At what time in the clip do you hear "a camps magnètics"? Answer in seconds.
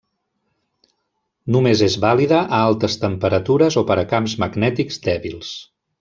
4.05-4.99